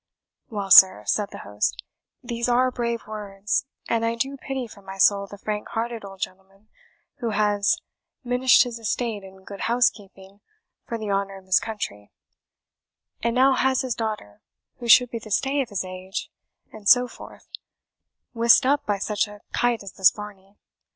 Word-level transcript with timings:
"Well, 0.49 0.71
sir," 0.71 1.03
said 1.05 1.29
the 1.29 1.43
host, 1.45 1.83
"these 2.23 2.49
are 2.49 2.71
brave 2.71 3.05
words; 3.05 3.65
and 3.87 4.03
I 4.03 4.15
do 4.15 4.35
pity 4.35 4.65
from 4.65 4.85
my 4.85 4.97
soul 4.97 5.27
the 5.27 5.37
frank 5.37 5.67
hearted 5.73 6.03
old 6.03 6.21
gentleman, 6.21 6.69
who 7.17 7.29
has 7.29 7.77
minished 8.23 8.63
his 8.63 8.79
estate 8.79 9.23
in 9.23 9.43
good 9.43 9.59
housekeeping 9.69 10.41
for 10.87 10.97
the 10.97 11.11
honour 11.11 11.37
of 11.37 11.45
his 11.45 11.59
country, 11.59 12.09
and 13.21 13.35
now 13.35 13.53
has 13.53 13.81
his 13.81 13.93
daughter, 13.93 14.41
who 14.79 14.87
should 14.89 15.11
be 15.11 15.19
the 15.19 15.29
stay 15.29 15.61
of 15.61 15.69
his 15.69 15.85
age, 15.85 16.31
and 16.71 16.89
so 16.89 17.07
forth, 17.07 17.47
whisked 18.33 18.65
up 18.65 18.87
by 18.87 18.97
such 18.97 19.27
a 19.27 19.41
kite 19.53 19.83
as 19.83 19.93
this 19.93 20.09
Varney. 20.09 20.57